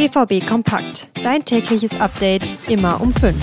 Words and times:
BVB 0.00 0.46
Kompakt. 0.46 1.10
Dein 1.22 1.44
tägliches 1.44 2.00
Update 2.00 2.54
immer 2.70 3.02
um 3.02 3.12
5. 3.12 3.36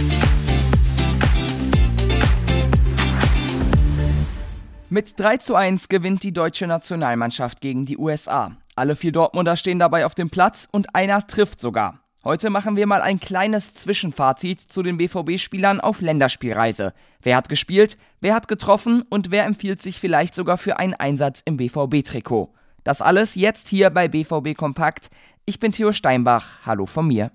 Mit 4.89 5.19
3 5.19 5.37
zu 5.37 5.53
1 5.53 5.87
gewinnt 5.87 6.23
die 6.23 6.33
deutsche 6.33 6.65
Nationalmannschaft 6.65 7.61
gegen 7.61 7.85
die 7.85 7.99
USA. 7.99 8.57
Alle 8.75 8.95
vier 8.95 9.11
Dortmunder 9.11 9.55
stehen 9.55 9.77
dabei 9.77 10.07
auf 10.07 10.15
dem 10.15 10.31
Platz 10.31 10.67
und 10.71 10.95
einer 10.95 11.27
trifft 11.27 11.61
sogar. 11.61 11.99
Heute 12.23 12.49
machen 12.49 12.75
wir 12.75 12.87
mal 12.87 13.03
ein 13.03 13.19
kleines 13.19 13.75
Zwischenfazit 13.75 14.59
zu 14.59 14.81
den 14.81 14.97
BVB-Spielern 14.97 15.79
auf 15.79 16.01
Länderspielreise. 16.01 16.93
Wer 17.21 17.35
hat 17.35 17.49
gespielt, 17.49 17.99
wer 18.19 18.33
hat 18.33 18.47
getroffen 18.47 19.03
und 19.11 19.29
wer 19.29 19.45
empfiehlt 19.45 19.83
sich 19.83 19.99
vielleicht 19.99 20.33
sogar 20.33 20.57
für 20.57 20.79
einen 20.79 20.95
Einsatz 20.95 21.43
im 21.45 21.57
BVB-Trikot. 21.57 22.51
Das 22.87 23.01
alles 23.01 23.35
jetzt 23.35 23.67
hier 23.67 23.89
bei 23.89 24.07
BVB 24.07 24.55
Kompakt. 24.55 25.09
Ich 25.43 25.59
bin 25.59 25.73
Theo 25.73 25.91
Steinbach. 25.91 26.65
Hallo 26.65 26.85
von 26.85 27.05
mir. 27.05 27.29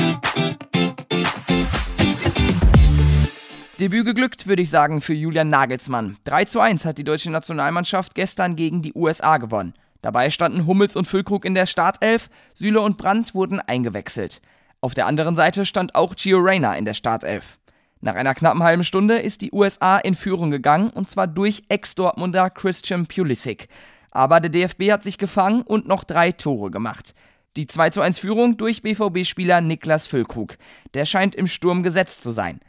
Debüt 3.79 4.07
geglückt, 4.07 4.47
würde 4.47 4.63
ich 4.63 4.71
sagen, 4.71 5.03
für 5.03 5.13
Julian 5.13 5.51
Nagelsmann. 5.51 6.17
3 6.25 6.47
zu 6.47 6.61
1 6.61 6.87
hat 6.87 6.97
die 6.97 7.05
deutsche 7.05 7.31
Nationalmannschaft 7.31 8.15
gestern 8.15 8.57
gegen 8.57 8.81
die 8.81 8.95
USA 8.95 9.37
gewonnen. 9.37 9.75
Dabei 10.01 10.31
standen 10.31 10.67
Hummels 10.67 10.97
und 10.97 11.07
Füllkrug 11.07 11.45
in 11.45 11.53
der 11.53 11.67
Startelf, 11.67 12.31
Süle 12.55 12.81
und 12.81 12.97
Brandt 12.97 13.35
wurden 13.35 13.61
eingewechselt. 13.61 14.41
Auf 14.81 14.95
der 14.95 15.05
anderen 15.05 15.37
Seite 15.37 15.67
stand 15.67 15.95
auch 15.95 16.17
Gio 16.17 16.39
Reyna 16.39 16.79
in 16.79 16.87
der 16.87 16.95
Startelf. 16.95 17.59
Nach 18.01 18.15
einer 18.15 18.35
knappen 18.35 18.63
halben 18.63 18.85
Stunde 18.85 19.19
ist 19.19 19.43
die 19.43 19.53
USA 19.53 19.99
in 19.99 20.15
Führung 20.15 20.51
gegangen 20.51 20.89
und 20.89 21.11
zwar 21.11 21.27
durch 21.27 21.65
Ex-Dortmunder 21.69 22.49
Christian 22.49 23.05
Pulisic. 23.05 23.69
Aber 24.13 24.41
der 24.41 24.51
DFB 24.51 24.93
hat 24.93 25.03
sich 25.03 25.19
gefangen 25.19 25.63
und 25.63 25.89
noch 25.89 26.05
drei 26.05 26.31
Tore 26.31 26.71
gemacht. 26.71 27.15
Die 27.57 27.67
2 27.67 27.91
zu 27.91 28.01
1 28.01 28.19
Führung 28.19 28.57
durch 28.57 28.83
BVB-Spieler 28.83 29.61
Niklas 29.61 30.07
Füllkrug. 30.07 30.57
Der 30.95 31.05
scheint 31.05 31.35
im 31.35 31.47
Sturm 31.47 31.83
gesetzt 31.83 32.23
zu 32.23 32.33
sein. 32.33 32.61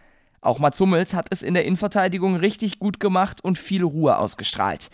Auch 0.41 0.59
Mats 0.59 0.79
Hummels 0.79 1.13
hat 1.13 1.27
es 1.29 1.41
in 1.41 1.53
der 1.53 1.65
Innenverteidigung 1.65 2.35
richtig 2.35 2.79
gut 2.79 2.99
gemacht 2.99 3.41
und 3.43 3.57
viel 3.57 3.83
Ruhe 3.83 4.17
ausgestrahlt. 4.17 4.89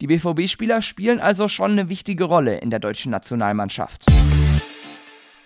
Die 0.00 0.06
BVB-Spieler 0.06 0.80
spielen 0.80 1.20
also 1.20 1.48
schon 1.48 1.72
eine 1.72 1.88
wichtige 1.88 2.24
Rolle 2.24 2.56
in 2.58 2.70
der 2.70 2.80
deutschen 2.80 3.10
Nationalmannschaft. 3.10 4.06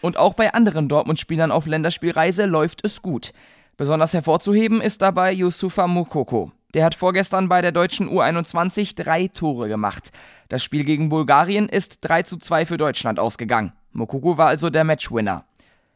Und 0.01 0.17
auch 0.17 0.35
bei 0.35 0.55
anderen 0.55 0.89
Dortmund-Spielern 0.89 1.51
auf 1.51 1.67
Länderspielreise 1.67 2.47
läuft 2.47 2.85
es 2.85 3.03
gut. 3.03 3.33
Besonders 3.77 4.15
hervorzuheben 4.15 4.81
ist 4.81 5.03
dabei 5.03 5.33
Yusufa 5.33 5.87
Mukoko. 5.89 6.53
Der 6.75 6.85
hat 6.85 6.95
vorgestern 6.95 7.49
bei 7.49 7.63
der 7.63 7.73
deutschen 7.73 8.11
U21 8.11 8.95
drei 8.95 9.29
Tore 9.29 9.69
gemacht. 9.69 10.13
Das 10.51 10.63
Spiel 10.63 10.85
gegen 10.85 11.09
Bulgarien 11.09 11.67
ist 11.67 12.01
3 12.03 12.25
zu 12.25 12.37
2 12.37 12.67
für 12.67 12.77
Deutschland 12.77 13.19
ausgegangen. 13.19 13.73
Mokoko 13.93 14.37
war 14.37 14.49
also 14.49 14.69
der 14.69 14.85
Matchwinner. 14.85 15.47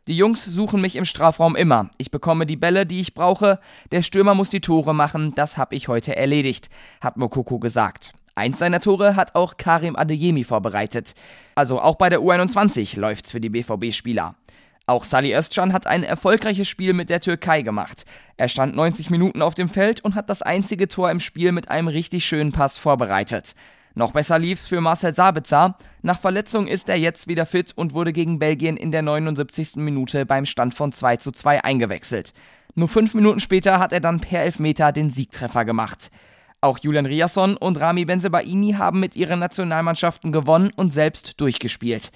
Die 0.08 0.16
Jungs 0.16 0.46
suchen 0.46 0.80
mich 0.80 0.96
im 0.96 1.04
Strafraum 1.04 1.56
immer. 1.56 1.90
Ich 1.98 2.10
bekomme 2.10 2.46
die 2.46 2.56
Bälle, 2.56 2.86
die 2.86 3.00
ich 3.00 3.12
brauche. 3.12 3.60
Der 3.90 4.02
Stürmer 4.02 4.34
muss 4.34 4.48
die 4.48 4.62
Tore 4.62 4.94
machen. 4.94 5.34
Das 5.34 5.58
habe 5.58 5.74
ich 5.74 5.88
heute 5.88 6.16
erledigt, 6.16 6.70
hat 7.02 7.18
Mokoko 7.18 7.58
gesagt. 7.58 8.12
Eins 8.34 8.58
seiner 8.58 8.80
Tore 8.80 9.14
hat 9.14 9.34
auch 9.34 9.58
Karim 9.58 9.94
Adeyemi 9.94 10.42
vorbereitet. 10.42 11.14
Also 11.54 11.80
auch 11.80 11.96
bei 11.96 12.08
der 12.08 12.20
U21 12.20 12.98
läuft's 12.98 13.30
für 13.30 13.42
die 13.42 13.50
BVB-Spieler. 13.50 14.36
Auch 14.86 15.04
Salih 15.04 15.34
Özcan 15.34 15.72
hat 15.72 15.86
ein 15.86 16.02
erfolgreiches 16.02 16.68
Spiel 16.68 16.92
mit 16.92 17.08
der 17.08 17.20
Türkei 17.20 17.62
gemacht. 17.62 18.04
Er 18.36 18.48
stand 18.48 18.74
90 18.74 19.10
Minuten 19.10 19.40
auf 19.40 19.54
dem 19.54 19.68
Feld 19.68 20.00
und 20.04 20.14
hat 20.14 20.28
das 20.28 20.42
einzige 20.42 20.88
Tor 20.88 21.10
im 21.10 21.20
Spiel 21.20 21.52
mit 21.52 21.70
einem 21.70 21.88
richtig 21.88 22.24
schönen 22.24 22.52
Pass 22.52 22.78
vorbereitet. 22.78 23.54
Noch 23.94 24.12
besser 24.12 24.38
lief's 24.38 24.66
für 24.66 24.80
Marcel 24.80 25.14
Sabitzer. 25.14 25.76
Nach 26.00 26.18
Verletzung 26.18 26.66
ist 26.66 26.88
er 26.88 26.96
jetzt 26.96 27.28
wieder 27.28 27.46
fit 27.46 27.72
und 27.76 27.92
wurde 27.92 28.12
gegen 28.12 28.38
Belgien 28.38 28.76
in 28.76 28.90
der 28.90 29.02
79. 29.02 29.76
Minute 29.76 30.24
beim 30.24 30.46
Stand 30.46 30.74
von 30.74 30.92
2 30.92 31.18
zu 31.18 31.30
2 31.30 31.62
eingewechselt. 31.62 32.32
Nur 32.74 32.88
fünf 32.88 33.12
Minuten 33.14 33.40
später 33.40 33.78
hat 33.78 33.92
er 33.92 34.00
dann 34.00 34.20
per 34.20 34.42
Elfmeter 34.42 34.92
den 34.92 35.10
Siegtreffer 35.10 35.66
gemacht. 35.66 36.10
Auch 36.62 36.78
Julian 36.78 37.06
Riasson 37.06 37.56
und 37.56 37.80
Rami 37.80 38.06
Benzebaini 38.06 38.72
haben 38.78 39.00
mit 39.00 39.14
ihren 39.14 39.40
Nationalmannschaften 39.40 40.32
gewonnen 40.32 40.72
und 40.74 40.90
selbst 40.90 41.40
durchgespielt. 41.40 42.12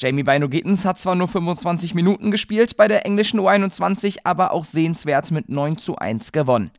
Jamie 0.00 0.22
Bino 0.22 0.48
Gittens 0.48 0.84
hat 0.84 1.00
zwar 1.00 1.16
nur 1.16 1.26
25 1.26 1.92
Minuten 1.92 2.30
gespielt 2.30 2.76
bei 2.76 2.86
der 2.86 3.04
englischen 3.04 3.40
U21, 3.40 4.18
aber 4.22 4.52
auch 4.52 4.64
sehenswert 4.64 5.32
mit 5.32 5.48
9 5.48 5.76
zu 5.76 5.96
1 5.96 6.30
gewonnen. 6.30 6.70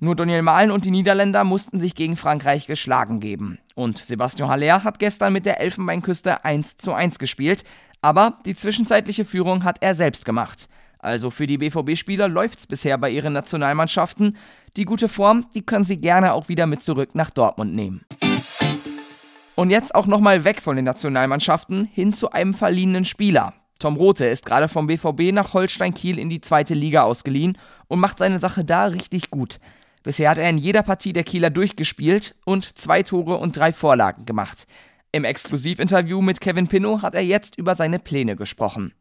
Nur 0.00 0.16
Daniel 0.16 0.42
Mahlen 0.42 0.72
und 0.72 0.84
die 0.84 0.90
Niederländer 0.90 1.44
mussten 1.44 1.78
sich 1.78 1.94
gegen 1.94 2.16
Frankreich 2.16 2.66
geschlagen 2.66 3.20
geben. 3.20 3.58
Und 3.76 3.98
Sebastian 3.98 4.48
Haller 4.48 4.82
hat 4.82 4.98
gestern 4.98 5.32
mit 5.32 5.46
der 5.46 5.60
Elfenbeinküste 5.60 6.44
1 6.44 6.76
zu 6.76 6.92
1 6.92 7.20
gespielt, 7.20 7.62
aber 8.02 8.38
die 8.44 8.56
zwischenzeitliche 8.56 9.24
Führung 9.24 9.62
hat 9.62 9.78
er 9.80 9.94
selbst 9.94 10.24
gemacht. 10.24 10.68
Also 10.98 11.30
für 11.30 11.46
die 11.46 11.58
BVB-Spieler 11.58 12.28
läuft's 12.28 12.66
bisher 12.66 12.98
bei 12.98 13.10
ihren 13.10 13.32
Nationalmannschaften. 13.32 14.36
Die 14.76 14.84
gute 14.84 15.06
Form, 15.08 15.46
die 15.54 15.62
können 15.62 15.84
sie 15.84 15.98
gerne 15.98 16.32
auch 16.32 16.48
wieder 16.48 16.66
mit 16.66 16.82
zurück 16.82 17.10
nach 17.14 17.30
Dortmund 17.30 17.76
nehmen. 17.76 18.04
Und 19.56 19.70
jetzt 19.70 19.94
auch 19.94 20.06
nochmal 20.06 20.44
weg 20.44 20.60
von 20.60 20.76
den 20.76 20.84
Nationalmannschaften 20.84 21.86
hin 21.86 22.12
zu 22.12 22.30
einem 22.30 22.52
verliehenen 22.52 23.06
Spieler. 23.06 23.54
Tom 23.78 23.96
Rote 23.96 24.26
ist 24.26 24.44
gerade 24.44 24.68
vom 24.68 24.86
BVB 24.86 25.32
nach 25.32 25.54
Holstein 25.54 25.94
Kiel 25.94 26.18
in 26.18 26.28
die 26.28 26.42
zweite 26.42 26.74
Liga 26.74 27.02
ausgeliehen 27.02 27.56
und 27.88 27.98
macht 27.98 28.18
seine 28.18 28.38
Sache 28.38 28.64
da 28.64 28.84
richtig 28.84 29.30
gut. 29.30 29.58
Bisher 30.02 30.30
hat 30.30 30.38
er 30.38 30.50
in 30.50 30.58
jeder 30.58 30.82
Partie 30.82 31.14
der 31.14 31.24
Kieler 31.24 31.50
durchgespielt 31.50 32.36
und 32.44 32.78
zwei 32.78 33.02
Tore 33.02 33.38
und 33.38 33.56
drei 33.56 33.72
Vorlagen 33.72 34.26
gemacht. 34.26 34.66
Im 35.10 35.24
Exklusivinterview 35.24 36.20
mit 36.20 36.42
Kevin 36.42 36.68
Pinnow 36.68 37.00
hat 37.00 37.14
er 37.14 37.24
jetzt 37.24 37.56
über 37.58 37.74
seine 37.74 37.98
Pläne 37.98 38.36
gesprochen. 38.36 38.92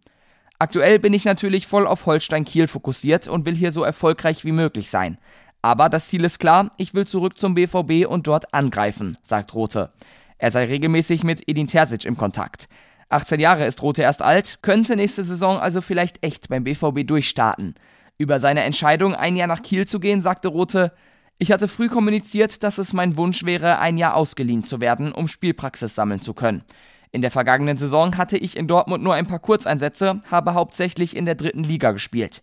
Aktuell 0.58 1.00
bin 1.00 1.14
ich 1.14 1.26
natürlich 1.26 1.68
voll 1.68 1.86
auf 1.86 2.06
Holstein 2.06 2.46
Kiel 2.46 2.68
fokussiert 2.68 3.28
und 3.28 3.46
will 3.46 3.56
hier 3.56 3.72
so 3.72 3.84
erfolgreich 3.84 4.46
wie 4.46 4.54
möglich 4.54 4.90
sein. 4.90 5.18
Aber 5.62 5.90
das 5.90 6.08
Ziel 6.08 6.24
ist 6.24 6.40
klar, 6.40 6.72
ich 6.78 6.94
will 6.94 7.06
zurück 7.06 7.38
zum 7.38 7.56
BVB 7.56 8.08
und 8.08 8.28
dort 8.28 8.54
angreifen, 8.54 9.18
sagt 9.22 9.54
Rote. 9.54 9.92
Er 10.38 10.52
sei 10.52 10.66
regelmäßig 10.66 11.24
mit 11.24 11.48
Edin 11.48 11.68
Terzic 11.68 12.06
im 12.06 12.18
Kontakt. 12.18 12.68
18 13.10 13.40
Jahre 13.40 13.66
ist 13.66 13.82
Rote 13.82 14.02
erst 14.02 14.22
alt, 14.22 14.60
könnte 14.62 14.96
nächste 14.96 15.24
Saison 15.24 15.60
also 15.60 15.82
vielleicht 15.82 16.24
echt 16.24 16.50
beim 16.50 16.64
BVB 16.64 17.06
durchstarten. 17.06 17.76
Über 18.18 18.40
seine 18.40 18.64
Entscheidung, 18.64 19.14
ein 19.14 19.36
Jahr 19.36 19.48
nach 19.48 19.62
Kiel 19.62 19.88
zu 19.88 20.00
gehen, 20.00 20.22
sagte 20.22 20.48
Rote, 20.48 20.92
ich 21.38 21.52
hatte 21.52 21.68
früh 21.68 21.90
kommuniziert, 21.90 22.64
dass 22.64 22.78
es 22.78 22.94
mein 22.94 23.18
Wunsch 23.18 23.44
wäre, 23.44 23.80
ein 23.80 23.98
Jahr 23.98 24.16
ausgeliehen 24.16 24.64
zu 24.64 24.80
werden, 24.80 25.12
um 25.12 25.28
Spielpraxis 25.28 25.94
sammeln 25.94 26.22
zu 26.22 26.34
können. 26.34 26.64
In 27.12 27.22
der 27.22 27.32
vergangenen 27.32 27.78
Saison 27.78 28.18
hatte 28.18 28.38
ich 28.38 28.58
in 28.58 28.68
Dortmund 28.68 29.04
nur 29.04 29.14
ein 29.14 29.28
paar 29.28 29.40
Kurzeinsätze, 29.40 30.22
habe 30.32 30.54
hauptsächlich 30.54 31.16
in 31.16 31.26
der 31.26 31.36
dritten 31.36 31.64
Liga 31.64 31.92
gespielt. 31.92 32.42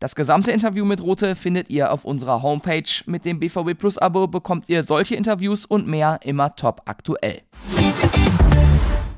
Das 0.00 0.14
gesamte 0.14 0.52
Interview 0.52 0.84
mit 0.84 1.02
Rote 1.02 1.34
findet 1.34 1.70
ihr 1.70 1.90
auf 1.90 2.04
unserer 2.04 2.40
Homepage. 2.40 2.88
Mit 3.06 3.24
dem 3.24 3.40
BVB 3.40 3.76
Plus 3.76 3.98
Abo 3.98 4.28
bekommt 4.28 4.68
ihr 4.68 4.84
solche 4.84 5.16
Interviews 5.16 5.66
und 5.66 5.88
mehr 5.88 6.20
immer 6.22 6.54
top 6.54 6.82
aktuell. 6.84 7.42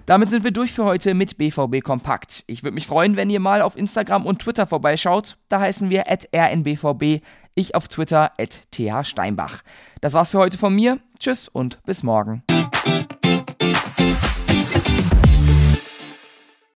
Damit 0.06 0.30
sind 0.30 0.42
wir 0.42 0.52
durch 0.52 0.72
für 0.72 0.84
heute 0.84 1.12
mit 1.12 1.36
BVB 1.36 1.84
Kompakt. 1.84 2.44
Ich 2.46 2.62
würde 2.62 2.74
mich 2.74 2.86
freuen, 2.86 3.16
wenn 3.16 3.28
ihr 3.28 3.40
mal 3.40 3.60
auf 3.60 3.76
Instagram 3.76 4.24
und 4.24 4.40
Twitter 4.40 4.66
vorbeischaut. 4.66 5.36
Da 5.50 5.60
heißen 5.60 5.90
wir 5.90 6.04
rnbvb, 6.08 7.20
ich 7.54 7.74
auf 7.74 7.86
Twitter 7.88 8.32
thsteinbach. 8.70 9.60
Das 10.00 10.14
war's 10.14 10.30
für 10.30 10.38
heute 10.38 10.56
von 10.56 10.74
mir. 10.74 10.98
Tschüss 11.18 11.48
und 11.48 11.82
bis 11.84 12.02
morgen. 12.02 12.42